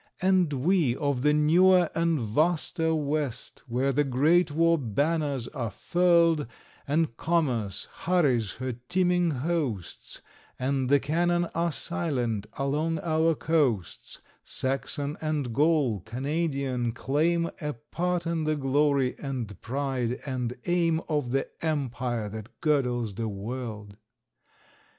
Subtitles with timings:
[0.19, 6.47] And we of the newer and vaster West, Where the great war banners are furled,
[6.87, 10.21] And commerce hurries her teeming hosts,
[10.57, 18.25] And the cannon are silent along our coasts, Saxon and Gaul, Canadians claim A part
[18.25, 23.97] in the glory and pride and aim Of the Empire that girdles the world.